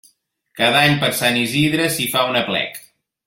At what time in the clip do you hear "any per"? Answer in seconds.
0.85-1.09